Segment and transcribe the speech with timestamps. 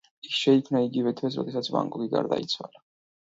[0.27, 2.83] ის შეიქმნა იგივე თვეს როდესაც ვან გოგი გარდაიცვალა.